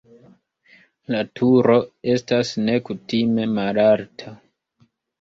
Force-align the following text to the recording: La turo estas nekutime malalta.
La 1.15 1.19
turo 1.41 1.77
estas 2.15 2.57
nekutime 2.65 3.49
malalta. 3.55 4.39